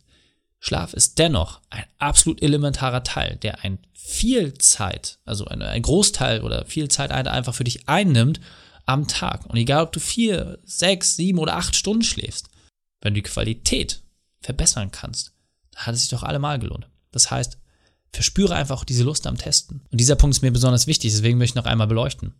Schlaf 0.59 0.95
ist 0.95 1.19
dennoch 1.19 1.61
ein 1.71 1.85
absolut 1.99 2.43
elementarer 2.43 3.05
Teil, 3.05 3.37
der 3.37 3.63
ein 3.63 3.79
viel 3.95 4.55
Zeit, 4.55 5.19
also 5.25 5.45
ein, 5.47 5.83
Großteil 5.83 6.43
oder 6.43 6.67
viel 6.67 6.89
Zeit 6.89 7.11
einfach 7.13 7.55
für 7.55 7.65
dich 7.65 7.89
einnimmt 7.89 8.41
am 8.85 9.07
Tag. 9.07 9.47
Und 9.47 9.57
egal, 9.57 9.85
ob 9.85 9.93
du 9.93 10.01
vier, 10.01 10.59
sechs, 10.65 11.17
sieben 11.17 11.39
oder 11.39 11.57
acht 11.57 11.77
Stunden 11.77 12.03
schläfst, 12.03 12.49
wenn 13.01 13.15
du 13.15 13.21
die 13.21 13.29
Qualität 13.29 14.03
verbessern 14.41 14.91
kannst, 14.91 15.33
hat 15.75 15.95
es 15.95 16.01
sich 16.01 16.11
doch 16.11 16.23
allemal 16.23 16.59
gelohnt. 16.59 16.89
Das 17.13 17.31
heißt, 17.31 17.59
verspüre 18.13 18.55
einfach 18.55 18.85
diese 18.85 19.05
Lust 19.05 19.27
am 19.27 19.37
Testen. 19.37 19.83
Und 19.91 20.01
dieser 20.01 20.17
Punkt 20.17 20.37
ist 20.37 20.43
mir 20.43 20.53
besonders 20.53 20.87
wichtig, 20.87 21.13
deswegen 21.13 21.39
möchte 21.39 21.53
ich 21.53 21.63
noch 21.63 21.71
einmal 21.71 21.87
beleuchten. 21.87 22.35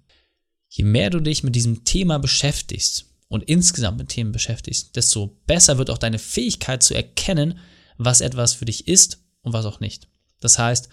Je 0.69 0.85
mehr 0.85 1.11
du 1.11 1.21
dich 1.21 1.43
mit 1.43 1.55
diesem 1.55 1.85
Thema 1.85 2.19
beschäftigst 2.19 3.07
und 3.29 3.45
insgesamt 3.45 3.99
mit 3.99 4.09
Themen 4.09 4.33
beschäftigst, 4.33 4.97
desto 4.97 5.39
besser 5.47 5.79
wird 5.79 5.91
auch 5.91 5.99
deine 5.99 6.19
Fähigkeit 6.19 6.83
zu 6.83 6.95
erkennen, 6.95 7.59
was 7.99 8.21
etwas 8.21 8.55
für 8.55 8.65
dich 8.65 8.89
ist 8.89 9.25
und 9.43 9.53
was 9.53 9.65
auch 9.65 9.81
nicht. 9.81 10.09
Das 10.41 10.59
heißt, 10.59 10.89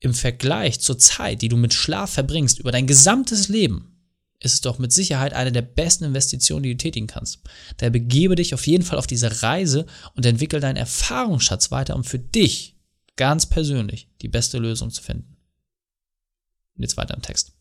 im 0.00 0.14
Vergleich 0.14 0.80
zur 0.80 0.98
Zeit, 0.98 1.42
die 1.42 1.48
du 1.48 1.56
mit 1.56 1.74
Schlaf 1.74 2.10
verbringst, 2.12 2.60
über 2.60 2.70
dein 2.70 2.86
gesamtes 2.86 3.48
Leben, 3.48 3.98
ist 4.40 4.54
es 4.54 4.60
doch 4.60 4.78
mit 4.78 4.92
Sicherheit 4.92 5.32
eine 5.32 5.50
der 5.50 5.62
besten 5.62 6.04
Investitionen, 6.04 6.62
die 6.62 6.70
du 6.70 6.76
tätigen 6.76 7.08
kannst. 7.08 7.40
Daher 7.78 7.90
begebe 7.90 8.36
dich 8.36 8.54
auf 8.54 8.66
jeden 8.68 8.84
Fall 8.84 8.98
auf 8.98 9.08
diese 9.08 9.42
Reise 9.42 9.86
und 10.14 10.24
entwickel 10.24 10.60
deinen 10.60 10.76
Erfahrungsschatz 10.76 11.72
weiter, 11.72 11.96
um 11.96 12.04
für 12.04 12.20
dich 12.20 12.76
ganz 13.16 13.46
persönlich 13.46 14.08
die 14.22 14.28
beste 14.28 14.58
Lösung 14.58 14.90
zu 14.90 15.02
finden. 15.02 15.36
Und 16.76 16.82
jetzt 16.82 16.96
weiter 16.96 17.14
im 17.14 17.22
Text. 17.22 17.57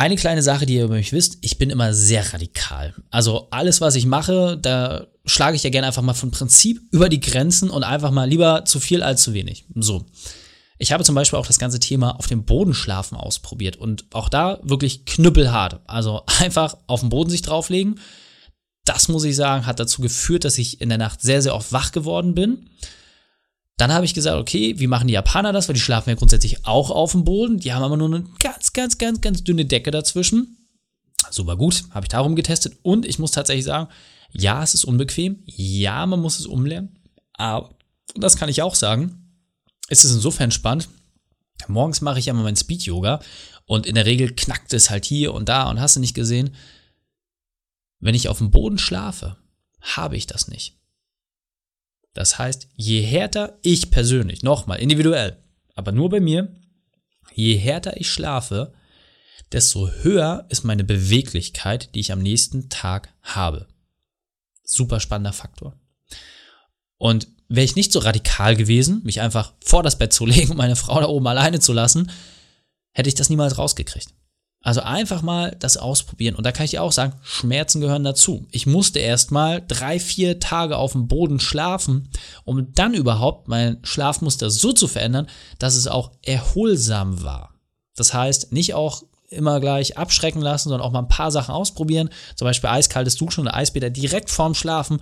Eine 0.00 0.16
kleine 0.16 0.42
Sache, 0.42 0.64
die 0.64 0.76
ihr 0.76 0.84
über 0.84 0.94
mich 0.94 1.12
wisst, 1.12 1.36
ich 1.42 1.58
bin 1.58 1.68
immer 1.68 1.92
sehr 1.92 2.32
radikal. 2.32 2.94
Also 3.10 3.48
alles, 3.50 3.82
was 3.82 3.96
ich 3.96 4.06
mache, 4.06 4.56
da 4.56 5.08
schlage 5.26 5.56
ich 5.56 5.62
ja 5.62 5.68
gerne 5.68 5.88
einfach 5.88 6.00
mal 6.00 6.14
von 6.14 6.30
Prinzip 6.30 6.80
über 6.90 7.10
die 7.10 7.20
Grenzen 7.20 7.68
und 7.68 7.84
einfach 7.84 8.10
mal 8.10 8.26
lieber 8.26 8.64
zu 8.64 8.80
viel 8.80 9.02
als 9.02 9.22
zu 9.22 9.34
wenig. 9.34 9.66
So. 9.74 10.06
Ich 10.78 10.92
habe 10.92 11.04
zum 11.04 11.14
Beispiel 11.14 11.38
auch 11.38 11.46
das 11.46 11.58
ganze 11.58 11.80
Thema 11.80 12.12
auf 12.18 12.28
dem 12.28 12.46
Boden 12.46 12.72
schlafen 12.72 13.14
ausprobiert 13.14 13.76
und 13.76 14.06
auch 14.14 14.30
da 14.30 14.58
wirklich 14.62 15.04
knüppelhart. 15.04 15.80
Also 15.86 16.22
einfach 16.40 16.78
auf 16.86 17.00
den 17.00 17.10
Boden 17.10 17.28
sich 17.28 17.42
drauflegen. 17.42 18.00
Das 18.86 19.08
muss 19.08 19.24
ich 19.24 19.36
sagen, 19.36 19.66
hat 19.66 19.80
dazu 19.80 20.00
geführt, 20.00 20.46
dass 20.46 20.56
ich 20.56 20.80
in 20.80 20.88
der 20.88 20.96
Nacht 20.96 21.20
sehr, 21.20 21.42
sehr 21.42 21.54
oft 21.54 21.74
wach 21.74 21.92
geworden 21.92 22.34
bin. 22.34 22.70
Dann 23.80 23.94
habe 23.94 24.04
ich 24.04 24.12
gesagt, 24.12 24.36
okay, 24.36 24.78
wie 24.78 24.86
machen 24.86 25.08
die 25.08 25.14
Japaner 25.14 25.54
das? 25.54 25.66
Weil 25.66 25.74
die 25.74 25.80
schlafen 25.80 26.10
ja 26.10 26.14
grundsätzlich 26.14 26.66
auch 26.66 26.90
auf 26.90 27.12
dem 27.12 27.24
Boden. 27.24 27.58
Die 27.58 27.72
haben 27.72 27.82
aber 27.82 27.96
nur 27.96 28.14
eine 28.14 28.26
ganz, 28.38 28.74
ganz, 28.74 28.98
ganz, 28.98 29.22
ganz 29.22 29.42
dünne 29.42 29.64
Decke 29.64 29.90
dazwischen. 29.90 30.58
Super 31.30 31.56
gut, 31.56 31.84
habe 31.90 32.04
ich 32.04 32.10
darum 32.10 32.36
getestet. 32.36 32.76
Und 32.82 33.06
ich 33.06 33.18
muss 33.18 33.30
tatsächlich 33.30 33.64
sagen, 33.64 33.88
ja, 34.32 34.62
es 34.62 34.74
ist 34.74 34.84
unbequem. 34.84 35.42
Ja, 35.46 36.04
man 36.04 36.20
muss 36.20 36.38
es 36.38 36.44
umlernen. 36.44 36.98
Aber, 37.32 37.74
das 38.16 38.36
kann 38.36 38.50
ich 38.50 38.60
auch 38.60 38.74
sagen, 38.74 39.34
ist 39.88 40.04
es 40.04 40.12
insofern 40.12 40.50
spannend. 40.50 40.90
Morgens 41.66 42.02
mache 42.02 42.18
ich 42.18 42.26
ja 42.26 42.34
mal 42.34 42.42
mein 42.42 42.56
Speed-Yoga 42.56 43.20
und 43.64 43.86
in 43.86 43.94
der 43.94 44.04
Regel 44.04 44.34
knackt 44.34 44.74
es 44.74 44.90
halt 44.90 45.06
hier 45.06 45.32
und 45.32 45.48
da 45.48 45.70
und 45.70 45.80
hast 45.80 45.96
du 45.96 46.00
nicht 46.00 46.14
gesehen. 46.14 46.54
Wenn 47.98 48.14
ich 48.14 48.28
auf 48.28 48.38
dem 48.38 48.50
Boden 48.50 48.76
schlafe, 48.76 49.38
habe 49.80 50.18
ich 50.18 50.26
das 50.26 50.48
nicht. 50.48 50.79
Das 52.12 52.38
heißt, 52.38 52.68
je 52.74 53.02
härter 53.02 53.58
ich 53.62 53.90
persönlich, 53.90 54.42
nochmal 54.42 54.80
individuell, 54.80 55.42
aber 55.74 55.92
nur 55.92 56.10
bei 56.10 56.20
mir, 56.20 56.56
je 57.32 57.56
härter 57.56 57.96
ich 57.96 58.10
schlafe, 58.10 58.72
desto 59.52 59.90
höher 59.90 60.46
ist 60.48 60.64
meine 60.64 60.84
Beweglichkeit, 60.84 61.94
die 61.94 62.00
ich 62.00 62.12
am 62.12 62.20
nächsten 62.20 62.68
Tag 62.68 63.12
habe. 63.22 63.66
Super 64.62 65.00
spannender 65.00 65.32
Faktor. 65.32 65.74
Und 66.98 67.28
wäre 67.48 67.64
ich 67.64 67.76
nicht 67.76 67.92
so 67.92 67.98
radikal 67.98 68.56
gewesen, 68.56 69.02
mich 69.04 69.20
einfach 69.20 69.54
vor 69.60 69.82
das 69.82 69.98
Bett 69.98 70.12
zu 70.12 70.26
legen 70.26 70.50
und 70.50 70.56
meine 70.56 70.76
Frau 70.76 71.00
da 71.00 71.06
oben 71.06 71.26
alleine 71.26 71.60
zu 71.60 71.72
lassen, 71.72 72.10
hätte 72.92 73.08
ich 73.08 73.14
das 73.14 73.30
niemals 73.30 73.58
rausgekriegt. 73.58 74.12
Also 74.62 74.82
einfach 74.82 75.22
mal 75.22 75.56
das 75.58 75.78
ausprobieren. 75.78 76.34
Und 76.34 76.44
da 76.44 76.52
kann 76.52 76.64
ich 76.64 76.72
dir 76.72 76.82
auch 76.82 76.92
sagen, 76.92 77.14
Schmerzen 77.22 77.80
gehören 77.80 78.04
dazu. 78.04 78.46
Ich 78.50 78.66
musste 78.66 78.98
erst 78.98 79.30
mal 79.30 79.64
drei, 79.66 79.98
vier 79.98 80.38
Tage 80.38 80.76
auf 80.76 80.92
dem 80.92 81.08
Boden 81.08 81.40
schlafen, 81.40 82.10
um 82.44 82.72
dann 82.74 82.92
überhaupt 82.92 83.48
mein 83.48 83.78
Schlafmuster 83.82 84.50
so 84.50 84.72
zu 84.72 84.86
verändern, 84.86 85.28
dass 85.58 85.76
es 85.76 85.86
auch 85.86 86.12
erholsam 86.22 87.22
war. 87.22 87.54
Das 87.96 88.12
heißt, 88.12 88.52
nicht 88.52 88.74
auch 88.74 89.02
immer 89.30 89.60
gleich 89.60 89.96
abschrecken 89.96 90.42
lassen, 90.42 90.68
sondern 90.68 90.86
auch 90.86 90.92
mal 90.92 91.00
ein 91.00 91.08
paar 91.08 91.30
Sachen 91.30 91.54
ausprobieren. 91.54 92.10
Zum 92.36 92.44
Beispiel 92.44 92.68
eiskaltes 92.68 93.16
Duschen 93.16 93.42
oder 93.42 93.54
Eisbäder 93.54 93.88
direkt 93.88 94.28
vorm 94.28 94.54
Schlafen. 94.54 95.00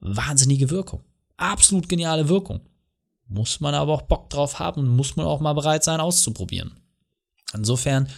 Wahnsinnige 0.00 0.70
Wirkung 0.70 1.02
absolut 1.40 1.88
geniale 1.88 2.28
Wirkung. 2.28 2.60
Muss 3.26 3.60
man 3.60 3.74
aber 3.74 3.94
auch 3.94 4.02
Bock 4.02 4.30
drauf 4.30 4.58
haben 4.58 4.82
und 4.82 4.88
muss 4.88 5.16
man 5.16 5.26
auch 5.26 5.40
mal 5.40 5.52
bereit 5.52 5.84
sein 5.84 6.00
auszuprobieren. 6.00 6.76
Insofern 7.54 8.08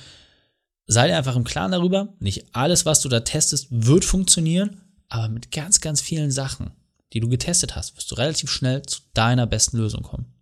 sei 0.86 1.08
dir 1.08 1.16
einfach 1.16 1.36
im 1.36 1.44
Klaren 1.44 1.72
darüber, 1.72 2.14
nicht 2.18 2.54
alles, 2.54 2.86
was 2.86 3.00
du 3.00 3.08
da 3.08 3.20
testest, 3.20 3.68
wird 3.70 4.04
funktionieren, 4.04 4.80
aber 5.08 5.28
mit 5.28 5.50
ganz, 5.50 5.80
ganz 5.80 6.00
vielen 6.00 6.30
Sachen, 6.30 6.72
die 7.12 7.20
du 7.20 7.28
getestet 7.28 7.76
hast, 7.76 7.96
wirst 7.96 8.10
du 8.10 8.14
relativ 8.14 8.50
schnell 8.50 8.82
zu 8.82 9.00
deiner 9.14 9.46
besten 9.46 9.78
Lösung 9.78 10.02
kommen. 10.02 10.32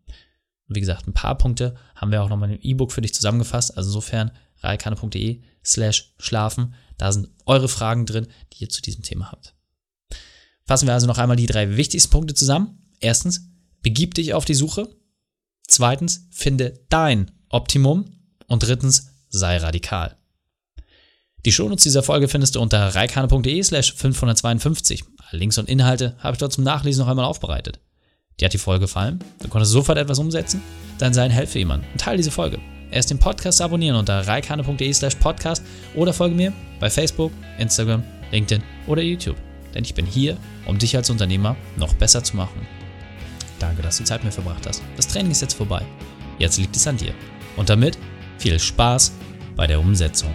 Und 0.70 0.76
wie 0.76 0.80
gesagt, 0.80 1.08
ein 1.08 1.14
paar 1.14 1.36
Punkte 1.36 1.74
haben 1.96 2.12
wir 2.12 2.22
auch 2.22 2.28
nochmal 2.28 2.52
im 2.52 2.60
E-Book 2.60 2.92
für 2.92 3.00
dich 3.00 3.12
zusammengefasst. 3.12 3.76
Also 3.76 3.88
insofern 3.88 4.30
reikane.de 4.60 5.42
slash 5.64 6.14
schlafen. 6.18 6.74
Da 6.96 7.10
sind 7.10 7.28
eure 7.44 7.68
Fragen 7.68 8.06
drin, 8.06 8.28
die 8.52 8.62
ihr 8.62 8.68
zu 8.68 8.80
diesem 8.80 9.02
Thema 9.02 9.32
habt. 9.32 9.54
Fassen 10.64 10.86
wir 10.86 10.94
also 10.94 11.08
noch 11.08 11.18
einmal 11.18 11.36
die 11.36 11.46
drei 11.46 11.76
wichtigsten 11.76 12.12
Punkte 12.12 12.34
zusammen. 12.34 12.78
Erstens, 13.00 13.48
begib 13.82 14.14
dich 14.14 14.32
auf 14.32 14.44
die 14.44 14.54
Suche. 14.54 14.88
Zweitens, 15.66 16.28
finde 16.30 16.84
dein 16.88 17.32
Optimum. 17.48 18.04
Und 18.46 18.62
drittens, 18.62 19.10
sei 19.28 19.56
radikal. 19.56 20.16
Die 21.44 21.52
Shownotes 21.52 21.84
dieser 21.84 22.02
Folge 22.02 22.28
findest 22.28 22.56
du 22.56 22.60
unter 22.60 22.94
reikane.de 22.94 23.62
slash 23.62 23.94
552. 23.94 25.04
Links 25.32 25.58
und 25.58 25.68
Inhalte 25.68 26.16
habe 26.18 26.34
ich 26.34 26.38
dort 26.38 26.52
zum 26.52 26.64
Nachlesen 26.64 27.04
noch 27.04 27.10
einmal 27.10 27.24
aufbereitet. 27.24 27.80
Dir 28.38 28.46
hat 28.46 28.52
die 28.52 28.58
Folge 28.58 28.86
gefallen? 28.86 29.22
Du 29.42 29.48
konntest 29.48 29.72
sofort 29.72 29.98
etwas 29.98 30.18
umsetzen? 30.18 30.62
Dann 30.98 31.14
sei 31.14 31.22
ein 31.22 31.30
Helfer 31.30 31.58
jemand 31.58 31.84
und 31.92 32.00
teile 32.00 32.16
diese 32.16 32.30
Folge. 32.30 32.58
Erst 32.90 33.10
den 33.10 33.18
Podcast 33.18 33.60
abonnieren 33.60 33.96
unter 33.96 34.26
reikane.de 34.26 34.92
slash 34.92 35.14
podcast 35.14 35.62
oder 35.94 36.12
folge 36.12 36.34
mir 36.34 36.52
bei 36.80 36.90
Facebook, 36.90 37.32
Instagram, 37.58 38.02
LinkedIn 38.32 38.62
oder 38.86 39.02
YouTube 39.02 39.36
denn 39.74 39.84
ich 39.84 39.94
bin 39.94 40.06
hier, 40.06 40.36
um 40.66 40.78
dich 40.78 40.96
als 40.96 41.10
Unternehmer 41.10 41.56
noch 41.76 41.94
besser 41.94 42.22
zu 42.22 42.36
machen. 42.36 42.66
Danke, 43.58 43.82
dass 43.82 43.98
du 43.98 44.04
Zeit 44.04 44.20
mit 44.20 44.26
mir 44.26 44.42
verbracht 44.42 44.66
hast. 44.66 44.82
Das 44.96 45.08
Training 45.08 45.32
ist 45.32 45.42
jetzt 45.42 45.54
vorbei. 45.54 45.82
Jetzt 46.38 46.58
liegt 46.58 46.76
es 46.76 46.86
an 46.86 46.96
dir. 46.96 47.12
Und 47.56 47.68
damit 47.68 47.98
viel 48.38 48.58
Spaß 48.58 49.12
bei 49.56 49.66
der 49.66 49.80
Umsetzung. 49.80 50.34